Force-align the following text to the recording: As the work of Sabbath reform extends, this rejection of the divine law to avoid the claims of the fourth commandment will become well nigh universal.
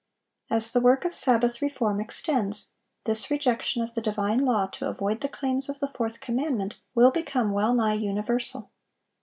As 0.49 0.73
the 0.73 0.81
work 0.81 1.05
of 1.05 1.13
Sabbath 1.13 1.61
reform 1.61 2.01
extends, 2.01 2.71
this 3.05 3.29
rejection 3.29 3.83
of 3.83 3.93
the 3.93 4.01
divine 4.01 4.39
law 4.39 4.65
to 4.65 4.89
avoid 4.89 5.21
the 5.21 5.29
claims 5.29 5.69
of 5.69 5.79
the 5.79 5.89
fourth 5.89 6.19
commandment 6.19 6.79
will 6.95 7.11
become 7.11 7.51
well 7.51 7.75
nigh 7.75 7.93
universal. 7.93 8.71